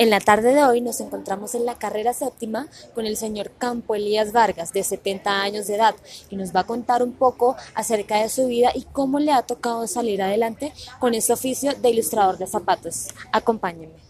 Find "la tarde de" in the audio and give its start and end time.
0.08-0.64